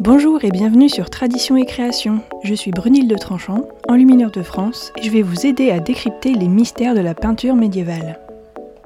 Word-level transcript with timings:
Bonjour 0.00 0.44
et 0.44 0.50
bienvenue 0.50 0.88
sur 0.88 1.08
Tradition 1.08 1.56
et 1.56 1.64
Création. 1.64 2.20
Je 2.42 2.54
suis 2.54 2.72
Brunilde 2.72 3.10
de 3.10 3.16
Tranchant, 3.16 3.68
enlumineur 3.88 4.30
de 4.30 4.42
France, 4.42 4.92
et 4.98 5.02
je 5.02 5.10
vais 5.10 5.22
vous 5.22 5.46
aider 5.46 5.70
à 5.70 5.80
décrypter 5.80 6.34
les 6.34 6.48
mystères 6.48 6.94
de 6.94 7.00
la 7.00 7.14
peinture 7.14 7.54
médiévale. 7.54 8.20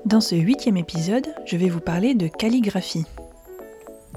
Dans 0.04 0.20
ce 0.20 0.36
huitième 0.36 0.76
épisode, 0.76 1.26
je 1.44 1.56
vais 1.56 1.68
vous 1.68 1.80
parler 1.80 2.14
de 2.14 2.28
calligraphie. 2.28 3.04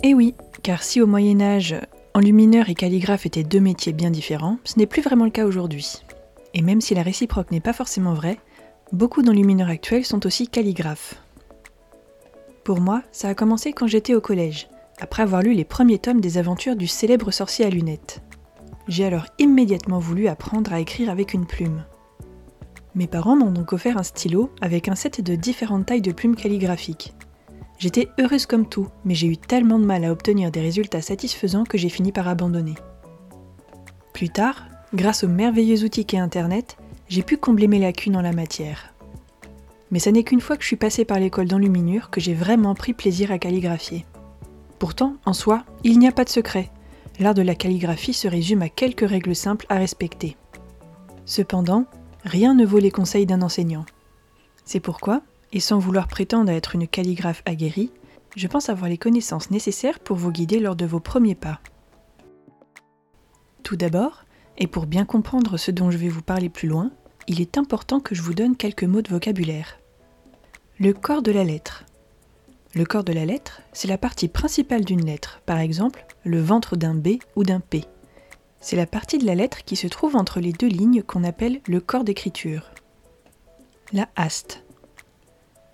Eh 0.03 0.13
oui, 0.13 0.35
car 0.63 0.83
si 0.83 1.01
au 1.01 1.07
Moyen 1.07 1.41
Âge, 1.41 1.75
enlumineur 2.13 2.69
et 2.69 2.75
calligraphe 2.75 3.25
étaient 3.25 3.43
deux 3.43 3.59
métiers 3.59 3.93
bien 3.93 4.11
différents, 4.11 4.57
ce 4.63 4.77
n'est 4.77 4.85
plus 4.85 5.01
vraiment 5.01 5.25
le 5.25 5.31
cas 5.31 5.45
aujourd'hui. 5.45 6.03
Et 6.53 6.61
même 6.61 6.81
si 6.81 6.93
la 6.93 7.03
réciproque 7.03 7.51
n'est 7.51 7.61
pas 7.61 7.73
forcément 7.73 8.13
vraie, 8.13 8.37
beaucoup 8.91 9.21
d'enlumineurs 9.21 9.69
actuels 9.69 10.05
sont 10.05 10.25
aussi 10.25 10.47
calligraphes. 10.47 11.15
Pour 12.63 12.79
moi, 12.79 13.01
ça 13.11 13.29
a 13.29 13.33
commencé 13.33 13.73
quand 13.73 13.87
j'étais 13.87 14.13
au 14.13 14.21
collège 14.21 14.67
après 15.01 15.23
avoir 15.23 15.41
lu 15.41 15.53
les 15.53 15.65
premiers 15.65 15.97
tomes 15.97 16.21
des 16.21 16.37
aventures 16.37 16.75
du 16.75 16.87
célèbre 16.87 17.31
sorcier 17.31 17.65
à 17.65 17.69
lunettes. 17.69 18.21
J'ai 18.87 19.03
alors 19.03 19.25
immédiatement 19.39 19.99
voulu 19.99 20.27
apprendre 20.27 20.71
à 20.71 20.79
écrire 20.79 21.09
avec 21.09 21.33
une 21.33 21.47
plume. 21.47 21.83
Mes 22.93 23.07
parents 23.07 23.35
m'ont 23.35 23.51
donc 23.51 23.73
offert 23.73 23.97
un 23.97 24.03
stylo 24.03 24.51
avec 24.61 24.87
un 24.87 24.95
set 24.95 25.21
de 25.21 25.35
différentes 25.35 25.87
tailles 25.87 26.01
de 26.01 26.11
plumes 26.11 26.35
calligraphiques. 26.35 27.13
J'étais 27.79 28.09
heureuse 28.19 28.45
comme 28.45 28.69
tout, 28.69 28.89
mais 29.03 29.15
j'ai 29.15 29.25
eu 29.25 29.37
tellement 29.37 29.79
de 29.79 29.85
mal 29.85 30.05
à 30.05 30.11
obtenir 30.11 30.51
des 30.51 30.61
résultats 30.61 31.01
satisfaisants 31.01 31.63
que 31.63 31.79
j'ai 31.79 31.89
fini 31.89 32.11
par 32.11 32.27
abandonner. 32.27 32.75
Plus 34.13 34.29
tard, 34.29 34.67
grâce 34.93 35.23
aux 35.23 35.29
merveilleux 35.29 35.83
outils 35.83 36.05
qu'est 36.05 36.17
Internet, 36.17 36.77
j'ai 37.07 37.23
pu 37.23 37.37
combler 37.37 37.67
mes 37.67 37.79
lacunes 37.79 38.17
en 38.17 38.21
la 38.21 38.33
matière. 38.33 38.93
Mais 39.89 39.99
ce 39.99 40.11
n'est 40.11 40.23
qu'une 40.23 40.41
fois 40.41 40.57
que 40.57 40.61
je 40.61 40.67
suis 40.67 40.75
passée 40.75 41.05
par 41.05 41.19
l'école 41.19 41.47
d'enluminure 41.47 42.11
que 42.11 42.21
j'ai 42.21 42.35
vraiment 42.35 42.75
pris 42.75 42.93
plaisir 42.93 43.31
à 43.31 43.39
calligraphier. 43.39 44.05
Pourtant, 44.81 45.17
en 45.27 45.33
soi, 45.33 45.63
il 45.83 45.99
n'y 45.99 46.07
a 46.07 46.11
pas 46.11 46.23
de 46.23 46.29
secret. 46.29 46.71
L'art 47.19 47.35
de 47.35 47.43
la 47.43 47.53
calligraphie 47.53 48.13
se 48.13 48.27
résume 48.27 48.63
à 48.63 48.69
quelques 48.69 49.07
règles 49.07 49.35
simples 49.35 49.67
à 49.69 49.75
respecter. 49.75 50.37
Cependant, 51.23 51.85
rien 52.23 52.55
ne 52.55 52.65
vaut 52.65 52.79
les 52.79 52.89
conseils 52.89 53.27
d'un 53.27 53.43
enseignant. 53.43 53.85
C'est 54.65 54.79
pourquoi, 54.79 55.21
et 55.51 55.59
sans 55.59 55.77
vouloir 55.77 56.07
prétendre 56.07 56.49
à 56.49 56.55
être 56.55 56.73
une 56.73 56.87
calligraphe 56.87 57.43
aguerrie, 57.45 57.91
je 58.35 58.47
pense 58.47 58.69
avoir 58.69 58.89
les 58.89 58.97
connaissances 58.97 59.51
nécessaires 59.51 59.99
pour 59.99 60.17
vous 60.17 60.31
guider 60.31 60.59
lors 60.59 60.75
de 60.75 60.87
vos 60.87 60.99
premiers 60.99 61.35
pas. 61.35 61.59
Tout 63.61 63.75
d'abord, 63.75 64.25
et 64.57 64.65
pour 64.65 64.87
bien 64.87 65.05
comprendre 65.05 65.57
ce 65.57 65.69
dont 65.69 65.91
je 65.91 65.97
vais 65.99 66.09
vous 66.09 66.23
parler 66.23 66.49
plus 66.49 66.67
loin, 66.67 66.89
il 67.27 67.39
est 67.39 67.59
important 67.59 67.99
que 67.99 68.15
je 68.15 68.23
vous 68.23 68.33
donne 68.33 68.55
quelques 68.55 68.85
mots 68.85 69.03
de 69.03 69.09
vocabulaire. 69.09 69.77
Le 70.79 70.91
corps 70.93 71.21
de 71.21 71.31
la 71.31 71.43
lettre. 71.43 71.85
Le 72.73 72.85
corps 72.85 73.03
de 73.03 73.11
la 73.11 73.25
lettre, 73.25 73.61
c'est 73.73 73.89
la 73.89 73.97
partie 73.97 74.29
principale 74.29 74.85
d'une 74.85 75.05
lettre, 75.05 75.41
par 75.45 75.59
exemple 75.59 76.05
le 76.23 76.41
ventre 76.41 76.77
d'un 76.77 76.93
B 76.93 77.17
ou 77.35 77.43
d'un 77.43 77.59
P. 77.59 77.83
C'est 78.61 78.77
la 78.77 78.85
partie 78.85 79.17
de 79.17 79.25
la 79.25 79.35
lettre 79.35 79.65
qui 79.65 79.75
se 79.75 79.87
trouve 79.87 80.15
entre 80.15 80.39
les 80.39 80.53
deux 80.53 80.67
lignes 80.67 81.03
qu'on 81.03 81.25
appelle 81.25 81.59
le 81.67 81.81
corps 81.81 82.05
d'écriture. 82.05 82.71
La 83.91 84.07
haste. 84.15 84.63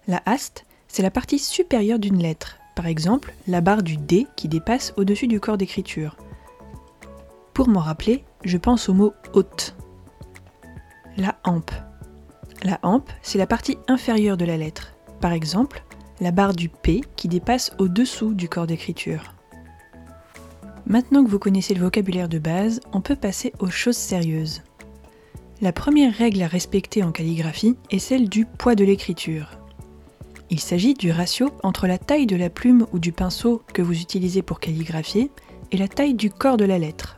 La 0.07 0.23
haste, 0.25 0.65
c'est 0.87 1.03
la 1.03 1.11
partie 1.11 1.37
supérieure 1.37 1.99
d'une 1.99 2.21
lettre, 2.21 2.57
par 2.75 2.87
exemple 2.87 3.33
la 3.47 3.61
barre 3.61 3.83
du 3.83 3.97
D 3.97 4.25
qui 4.35 4.47
dépasse 4.47 4.93
au-dessus 4.97 5.27
du 5.27 5.39
corps 5.39 5.57
d'écriture. 5.57 6.17
Pour 7.53 7.67
m'en 7.67 7.81
rappeler, 7.81 8.23
je 8.43 8.57
pense 8.57 8.89
au 8.89 8.93
mot 8.93 9.13
haute. 9.33 9.75
La 11.15 11.37
hampe. 11.43 11.71
La 12.63 12.79
hampe, 12.81 13.11
c'est 13.21 13.37
la 13.37 13.47
partie 13.47 13.77
inférieure 13.87 14.37
de 14.37 14.45
la 14.45 14.57
lettre, 14.57 14.93
par 15.21 15.33
exemple 15.33 15.83
la 16.19 16.31
barre 16.31 16.53
du 16.53 16.69
P 16.69 17.01
qui 17.15 17.27
dépasse 17.27 17.71
au-dessous 17.77 18.33
du 18.33 18.49
corps 18.49 18.67
d'écriture. 18.67 19.33
Maintenant 20.85 21.23
que 21.23 21.29
vous 21.29 21.39
connaissez 21.39 21.73
le 21.73 21.81
vocabulaire 21.81 22.29
de 22.29 22.39
base, 22.39 22.79
on 22.93 23.01
peut 23.01 23.15
passer 23.15 23.53
aux 23.59 23.69
choses 23.69 23.97
sérieuses. 23.97 24.61
La 25.61 25.71
première 25.71 26.13
règle 26.13 26.41
à 26.43 26.47
respecter 26.47 27.03
en 27.03 27.11
calligraphie 27.11 27.75
est 27.91 27.99
celle 27.99 28.29
du 28.29 28.45
poids 28.45 28.75
de 28.75 28.85
l'écriture. 28.85 29.57
Il 30.49 30.59
s'agit 30.59 30.93
du 30.93 31.11
ratio 31.11 31.49
entre 31.61 31.87
la 31.87 31.97
taille 31.97 32.25
de 32.25 32.35
la 32.35 32.49
plume 32.49 32.87
ou 32.93 32.99
du 32.99 33.11
pinceau 33.11 33.61
que 33.73 33.81
vous 33.81 33.99
utilisez 33.99 34.41
pour 34.41 34.59
calligraphier 34.59 35.29
et 35.71 35.77
la 35.77 35.87
taille 35.87 36.13
du 36.13 36.29
corps 36.29 36.57
de 36.57 36.65
la 36.65 36.79
lettre. 36.79 37.17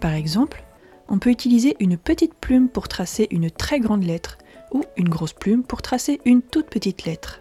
Par 0.00 0.14
exemple, 0.14 0.64
on 1.08 1.18
peut 1.18 1.30
utiliser 1.30 1.76
une 1.80 1.98
petite 1.98 2.34
plume 2.34 2.68
pour 2.68 2.88
tracer 2.88 3.28
une 3.30 3.50
très 3.50 3.78
grande 3.78 4.04
lettre 4.04 4.38
ou 4.72 4.82
une 4.96 5.08
grosse 5.08 5.34
plume 5.34 5.62
pour 5.62 5.82
tracer 5.82 6.20
une 6.24 6.40
toute 6.40 6.70
petite 6.70 7.04
lettre. 7.04 7.40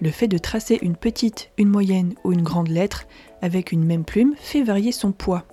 Le 0.00 0.10
fait 0.10 0.28
de 0.28 0.38
tracer 0.38 0.78
une 0.82 0.96
petite, 0.96 1.50
une 1.56 1.68
moyenne 1.68 2.14
ou 2.24 2.32
une 2.32 2.42
grande 2.42 2.68
lettre 2.68 3.06
avec 3.40 3.72
une 3.72 3.84
même 3.84 4.04
plume 4.04 4.34
fait 4.36 4.62
varier 4.62 4.92
son 4.92 5.12
poids. 5.12 5.44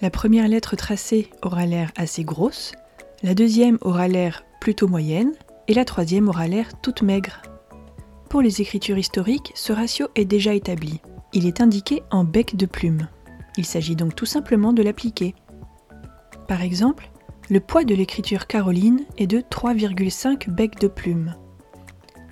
La 0.00 0.10
première 0.10 0.48
lettre 0.48 0.76
tracée 0.76 1.30
aura 1.42 1.66
l'air 1.66 1.92
assez 1.96 2.24
grosse, 2.24 2.72
la 3.22 3.34
deuxième 3.34 3.78
aura 3.80 4.08
l'air 4.08 4.44
plutôt 4.60 4.88
moyenne 4.88 5.32
et 5.66 5.74
la 5.74 5.84
troisième 5.84 6.28
aura 6.28 6.46
l'air 6.46 6.80
toute 6.80 7.02
maigre. 7.02 7.42
Pour 8.30 8.42
les 8.42 8.60
écritures 8.60 8.98
historiques, 8.98 9.52
ce 9.54 9.72
ratio 9.72 10.06
est 10.14 10.24
déjà 10.24 10.54
établi. 10.54 11.00
Il 11.32 11.46
est 11.46 11.60
indiqué 11.60 12.02
en 12.10 12.24
bec 12.24 12.56
de 12.56 12.66
plume. 12.66 13.08
Il 13.56 13.66
s'agit 13.66 13.96
donc 13.96 14.14
tout 14.14 14.26
simplement 14.26 14.72
de 14.72 14.82
l'appliquer. 14.82 15.34
Par 16.46 16.62
exemple, 16.62 17.10
le 17.50 17.60
poids 17.60 17.84
de 17.84 17.94
l'écriture 17.94 18.46
caroline 18.46 19.04
est 19.16 19.26
de 19.26 19.40
3,5 19.40 20.48
becs 20.48 20.78
de 20.78 20.88
plume. 20.88 21.34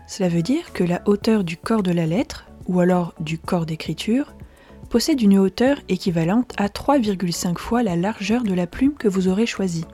Cela 0.07 0.29
veut 0.29 0.43
dire 0.43 0.73
que 0.73 0.85
la 0.85 1.03
hauteur 1.07 1.45
du 1.45 1.57
corps 1.57 1.83
de 1.83 1.93
la 1.93 2.07
lettre, 2.07 2.47
ou 2.69 2.81
alors 2.81 3.15
du 3.21 3.39
corps 3.39 3.67
d'écriture, 3.67 4.35
possède 4.89 5.21
une 5.21 5.39
hauteur 5.39 5.79
équivalente 5.89 6.53
à 6.57 6.69
3,5 6.69 7.59
fois 7.59 7.83
la 7.83 7.97
largeur 7.97 8.45
de 8.45 8.55
la 8.55 8.67
plume 8.67 8.95
que 8.95 9.09
vous 9.09 9.29
aurez 9.29 9.47
choisie. 9.47 9.85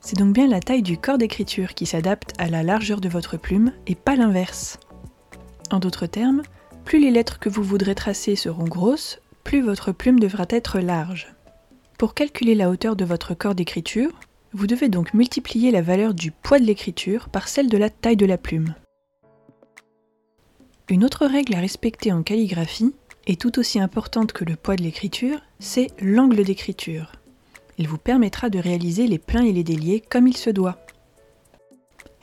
C'est 0.00 0.18
donc 0.18 0.34
bien 0.34 0.46
la 0.46 0.60
taille 0.60 0.82
du 0.82 0.98
corps 0.98 1.18
d'écriture 1.18 1.74
qui 1.74 1.86
s'adapte 1.86 2.32
à 2.38 2.48
la 2.48 2.62
largeur 2.62 3.00
de 3.00 3.08
votre 3.08 3.38
plume 3.38 3.72
et 3.86 3.94
pas 3.94 4.16
l'inverse. 4.16 4.78
En 5.72 5.80
d'autres 5.80 6.06
termes, 6.06 6.42
plus 6.84 7.00
les 7.00 7.10
lettres 7.10 7.40
que 7.40 7.48
vous 7.48 7.62
voudrez 7.62 7.94
tracer 7.94 8.36
seront 8.36 8.64
grosses, 8.64 9.20
plus 9.42 9.62
votre 9.62 9.92
plume 9.92 10.20
devra 10.20 10.44
être 10.50 10.78
large. 10.78 11.34
Pour 11.98 12.14
calculer 12.14 12.54
la 12.54 12.70
hauteur 12.70 12.94
de 12.94 13.04
votre 13.04 13.34
corps 13.34 13.54
d'écriture, 13.54 14.10
vous 14.52 14.66
devez 14.66 14.88
donc 14.88 15.14
multiplier 15.14 15.70
la 15.70 15.82
valeur 15.82 16.14
du 16.14 16.30
poids 16.30 16.58
de 16.58 16.64
l'écriture 16.64 17.28
par 17.30 17.48
celle 17.48 17.68
de 17.68 17.78
la 17.78 17.90
taille 17.90 18.16
de 18.16 18.26
la 18.26 18.38
plume. 18.38 18.74
Une 20.88 21.04
autre 21.04 21.26
règle 21.26 21.56
à 21.56 21.60
respecter 21.60 22.12
en 22.12 22.22
calligraphie, 22.22 22.94
et 23.26 23.34
tout 23.34 23.58
aussi 23.58 23.80
importante 23.80 24.32
que 24.32 24.44
le 24.44 24.54
poids 24.54 24.76
de 24.76 24.84
l'écriture, 24.84 25.40
c'est 25.58 25.88
l'angle 26.00 26.44
d'écriture. 26.44 27.10
Il 27.76 27.88
vous 27.88 27.98
permettra 27.98 28.50
de 28.50 28.60
réaliser 28.60 29.08
les 29.08 29.18
pleins 29.18 29.44
et 29.44 29.52
les 29.52 29.64
déliés 29.64 30.00
comme 30.00 30.28
il 30.28 30.36
se 30.36 30.48
doit. 30.48 30.78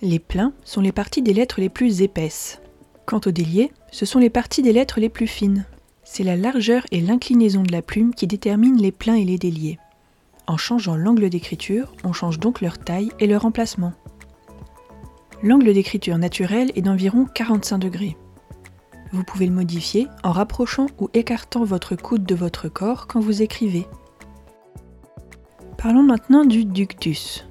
Les 0.01 0.19
pleins 0.19 0.53
sont 0.63 0.79
les 0.79 0.93
parties 0.93 1.21
des 1.21 1.33
lettres 1.33 1.59
les 1.59 1.67
plus 1.67 2.01
épaisses. 2.01 2.61
Quant 3.05 3.19
aux 3.25 3.31
déliés, 3.31 3.73
ce 3.91 4.05
sont 4.05 4.19
les 4.19 4.29
parties 4.29 4.61
des 4.61 4.71
lettres 4.71 5.01
les 5.01 5.09
plus 5.09 5.27
fines. 5.27 5.65
C'est 6.05 6.23
la 6.23 6.37
largeur 6.37 6.85
et 6.91 7.01
l'inclinaison 7.01 7.63
de 7.63 7.71
la 7.73 7.81
plume 7.81 8.15
qui 8.15 8.27
déterminent 8.27 8.81
les 8.81 8.93
pleins 8.93 9.15
et 9.15 9.25
les 9.25 9.37
déliés. 9.37 9.77
En 10.47 10.55
changeant 10.55 10.95
l'angle 10.95 11.29
d'écriture, 11.29 11.93
on 12.05 12.13
change 12.13 12.39
donc 12.39 12.61
leur 12.61 12.77
taille 12.77 13.11
et 13.19 13.27
leur 13.27 13.45
emplacement. 13.45 13.91
L'angle 15.41 15.73
d'écriture 15.73 16.17
naturel 16.17 16.71
est 16.75 16.81
d'environ 16.81 17.25
45 17.25 17.77
degrés 17.77 18.15
vous 19.13 19.23
pouvez 19.23 19.45
le 19.45 19.53
modifier 19.53 20.07
en 20.23 20.31
rapprochant 20.31 20.87
ou 20.99 21.09
écartant 21.13 21.63
votre 21.63 21.95
coude 21.95 22.25
de 22.25 22.35
votre 22.35 22.67
corps 22.67 23.07
quand 23.07 23.19
vous 23.19 23.41
écrivez. 23.41 23.87
Parlons 25.77 26.03
maintenant 26.03 26.43
du 26.43 26.65
ductus. 26.65 27.45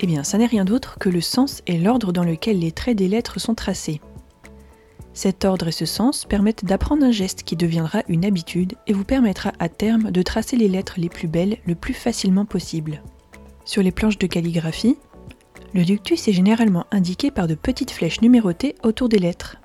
Eh 0.00 0.06
bien, 0.06 0.24
ça 0.24 0.38
n'est 0.38 0.46
rien 0.46 0.64
d'autre 0.64 0.98
que 0.98 1.08
le 1.08 1.20
sens 1.20 1.62
et 1.66 1.78
l'ordre 1.78 2.12
dans 2.12 2.24
lequel 2.24 2.60
les 2.60 2.72
traits 2.72 2.96
des 2.96 3.08
lettres 3.08 3.40
sont 3.40 3.54
tracés. 3.54 4.00
Cet 5.12 5.44
ordre 5.44 5.68
et 5.68 5.72
ce 5.72 5.84
sens 5.84 6.24
permettent 6.24 6.64
d'apprendre 6.64 7.04
un 7.04 7.10
geste 7.10 7.42
qui 7.42 7.56
deviendra 7.56 8.02
une 8.08 8.24
habitude 8.24 8.74
et 8.86 8.92
vous 8.92 9.04
permettra 9.04 9.52
à 9.58 9.68
terme 9.68 10.12
de 10.12 10.22
tracer 10.22 10.56
les 10.56 10.68
lettres 10.68 10.94
les 10.96 11.08
plus 11.08 11.26
belles 11.26 11.58
le 11.66 11.74
plus 11.74 11.94
facilement 11.94 12.44
possible. 12.44 13.02
Sur 13.64 13.82
les 13.82 13.90
planches 13.90 14.18
de 14.18 14.28
calligraphie, 14.28 14.96
le 15.74 15.84
ductus 15.84 16.28
est 16.28 16.32
généralement 16.32 16.86
indiqué 16.92 17.30
par 17.32 17.48
de 17.48 17.56
petites 17.56 17.90
flèches 17.90 18.22
numérotées 18.22 18.76
autour 18.84 19.08
des 19.08 19.18
lettres. 19.18 19.56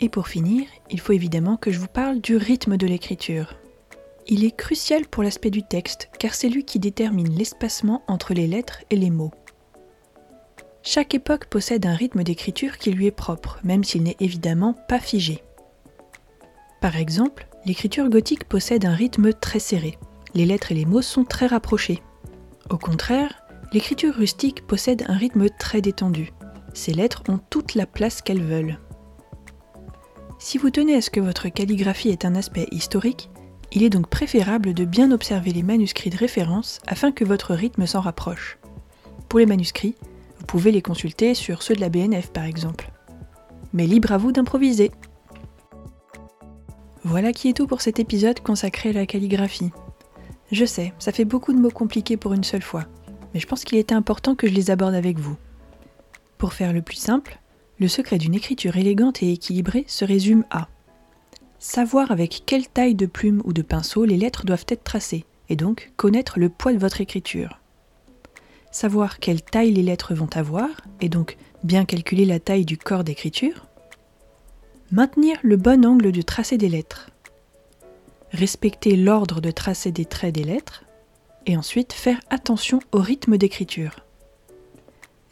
Et 0.00 0.08
pour 0.08 0.28
finir, 0.28 0.66
il 0.90 1.00
faut 1.00 1.12
évidemment 1.12 1.56
que 1.56 1.72
je 1.72 1.78
vous 1.78 1.88
parle 1.88 2.20
du 2.20 2.36
rythme 2.36 2.76
de 2.76 2.86
l'écriture. 2.86 3.54
Il 4.28 4.44
est 4.44 4.54
crucial 4.54 5.06
pour 5.06 5.22
l'aspect 5.22 5.50
du 5.50 5.62
texte 5.62 6.10
car 6.18 6.34
c'est 6.34 6.48
lui 6.48 6.64
qui 6.64 6.78
détermine 6.78 7.30
l'espacement 7.30 8.02
entre 8.06 8.34
les 8.34 8.46
lettres 8.46 8.84
et 8.90 8.96
les 8.96 9.10
mots. 9.10 9.32
Chaque 10.82 11.14
époque 11.14 11.46
possède 11.46 11.86
un 11.86 11.94
rythme 11.94 12.22
d'écriture 12.22 12.78
qui 12.78 12.92
lui 12.92 13.06
est 13.06 13.10
propre, 13.10 13.58
même 13.64 13.84
s'il 13.84 14.02
n'est 14.04 14.16
évidemment 14.20 14.74
pas 14.88 15.00
figé. 15.00 15.42
Par 16.80 16.96
exemple, 16.96 17.48
l'écriture 17.66 18.08
gothique 18.08 18.44
possède 18.44 18.84
un 18.84 18.94
rythme 18.94 19.32
très 19.32 19.58
serré. 19.58 19.98
Les 20.34 20.46
lettres 20.46 20.72
et 20.72 20.76
les 20.76 20.84
mots 20.84 21.02
sont 21.02 21.24
très 21.24 21.46
rapprochés. 21.46 22.02
Au 22.70 22.78
contraire, 22.78 23.42
l'écriture 23.72 24.14
rustique 24.14 24.66
possède 24.66 25.04
un 25.08 25.16
rythme 25.16 25.48
très 25.58 25.80
détendu. 25.80 26.32
Ces 26.74 26.92
lettres 26.92 27.22
ont 27.28 27.40
toute 27.50 27.74
la 27.74 27.86
place 27.86 28.22
qu'elles 28.22 28.44
veulent. 28.44 28.78
Si 30.40 30.56
vous 30.56 30.70
tenez 30.70 30.94
à 30.94 31.00
ce 31.00 31.10
que 31.10 31.18
votre 31.18 31.48
calligraphie 31.48 32.10
ait 32.10 32.24
un 32.24 32.36
aspect 32.36 32.68
historique, 32.70 33.28
il 33.72 33.82
est 33.82 33.90
donc 33.90 34.08
préférable 34.08 34.72
de 34.72 34.84
bien 34.84 35.10
observer 35.10 35.52
les 35.52 35.64
manuscrits 35.64 36.10
de 36.10 36.16
référence 36.16 36.80
afin 36.86 37.10
que 37.10 37.24
votre 37.24 37.54
rythme 37.54 37.86
s'en 37.86 38.00
rapproche. 38.00 38.56
Pour 39.28 39.40
les 39.40 39.46
manuscrits, 39.46 39.96
vous 40.38 40.46
pouvez 40.46 40.70
les 40.70 40.80
consulter 40.80 41.34
sur 41.34 41.62
ceux 41.62 41.74
de 41.74 41.80
la 41.80 41.88
BNF 41.88 42.30
par 42.30 42.44
exemple. 42.44 42.90
Mais 43.72 43.86
libre 43.86 44.12
à 44.12 44.16
vous 44.16 44.30
d'improviser. 44.30 44.92
Voilà 47.02 47.32
qui 47.32 47.48
est 47.48 47.54
tout 47.54 47.66
pour 47.66 47.80
cet 47.80 47.98
épisode 47.98 48.40
consacré 48.40 48.90
à 48.90 48.92
la 48.92 49.06
calligraphie. 49.06 49.72
Je 50.52 50.64
sais, 50.64 50.94
ça 51.00 51.12
fait 51.12 51.24
beaucoup 51.24 51.52
de 51.52 51.58
mots 51.58 51.70
compliqués 51.70 52.16
pour 52.16 52.32
une 52.32 52.44
seule 52.44 52.62
fois, 52.62 52.84
mais 53.34 53.40
je 53.40 53.46
pense 53.46 53.64
qu'il 53.64 53.76
était 53.76 53.94
important 53.94 54.36
que 54.36 54.46
je 54.46 54.54
les 54.54 54.70
aborde 54.70 54.94
avec 54.94 55.18
vous. 55.18 55.36
Pour 56.38 56.54
faire 56.54 56.72
le 56.72 56.80
plus 56.80 56.96
simple, 56.96 57.40
le 57.78 57.88
secret 57.88 58.18
d'une 58.18 58.34
écriture 58.34 58.76
élégante 58.76 59.22
et 59.22 59.32
équilibrée 59.32 59.84
se 59.86 60.04
résume 60.04 60.44
à 60.50 60.68
savoir 61.58 62.10
avec 62.10 62.42
quelle 62.46 62.68
taille 62.68 62.94
de 62.94 63.06
plume 63.06 63.42
ou 63.44 63.52
de 63.52 63.62
pinceau 63.62 64.04
les 64.04 64.16
lettres 64.16 64.44
doivent 64.44 64.66
être 64.68 64.84
tracées, 64.84 65.24
et 65.48 65.56
donc 65.56 65.92
connaître 65.96 66.38
le 66.38 66.48
poids 66.48 66.72
de 66.72 66.78
votre 66.78 67.00
écriture. 67.00 67.60
Savoir 68.70 69.18
quelle 69.18 69.42
taille 69.42 69.72
les 69.72 69.82
lettres 69.82 70.14
vont 70.14 70.28
avoir, 70.34 70.68
et 71.00 71.08
donc 71.08 71.36
bien 71.64 71.84
calculer 71.84 72.24
la 72.24 72.38
taille 72.38 72.64
du 72.64 72.78
corps 72.78 73.04
d'écriture. 73.04 73.66
Maintenir 74.90 75.36
le 75.42 75.56
bon 75.56 75.84
angle 75.84 76.12
du 76.12 76.24
tracé 76.24 76.58
des 76.58 76.68
lettres. 76.68 77.10
Respecter 78.32 78.96
l'ordre 78.96 79.40
de 79.40 79.50
tracé 79.50 79.90
des 79.90 80.04
traits 80.04 80.34
des 80.34 80.44
lettres. 80.44 80.84
Et 81.46 81.56
ensuite 81.56 81.92
faire 81.92 82.20
attention 82.30 82.78
au 82.92 82.98
rythme 82.98 83.38
d'écriture. 83.38 84.00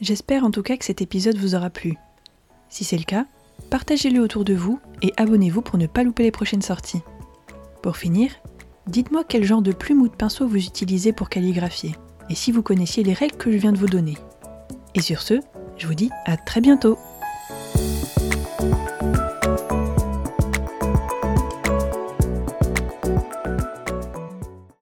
J'espère 0.00 0.44
en 0.44 0.50
tout 0.50 0.62
cas 0.62 0.76
que 0.76 0.84
cet 0.84 1.02
épisode 1.02 1.36
vous 1.36 1.54
aura 1.54 1.70
plu. 1.70 1.96
Si 2.68 2.84
c'est 2.84 2.98
le 2.98 3.04
cas, 3.04 3.26
partagez-le 3.70 4.20
autour 4.20 4.44
de 4.44 4.54
vous 4.54 4.80
et 5.02 5.12
abonnez-vous 5.16 5.62
pour 5.62 5.78
ne 5.78 5.86
pas 5.86 6.02
louper 6.02 6.22
les 6.22 6.30
prochaines 6.30 6.62
sorties. 6.62 7.02
Pour 7.82 7.96
finir, 7.96 8.30
dites-moi 8.86 9.24
quel 9.28 9.44
genre 9.44 9.62
de 9.62 9.72
plume 9.72 10.02
ou 10.02 10.08
de 10.08 10.14
pinceau 10.14 10.46
vous 10.46 10.56
utilisez 10.56 11.12
pour 11.12 11.28
calligraphier, 11.28 11.94
et 12.28 12.34
si 12.34 12.52
vous 12.52 12.62
connaissiez 12.62 13.02
les 13.02 13.12
règles 13.12 13.36
que 13.36 13.52
je 13.52 13.58
viens 13.58 13.72
de 13.72 13.78
vous 13.78 13.86
donner. 13.86 14.16
Et 14.94 15.00
sur 15.00 15.22
ce, 15.22 15.40
je 15.76 15.86
vous 15.86 15.94
dis 15.94 16.10
à 16.24 16.36
très 16.36 16.60
bientôt 16.60 16.98